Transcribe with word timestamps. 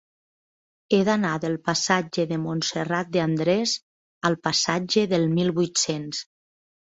He 0.95 1.01
d'anar 1.09 1.33
del 1.43 1.57
passatge 1.69 2.25
de 2.31 2.39
Montserrat 2.45 3.11
de 3.17 3.21
Andrés 3.25 3.75
al 4.31 4.39
passatge 4.49 5.05
del 5.13 5.29
Mil 5.37 5.55
vuit-cents. 5.61 6.25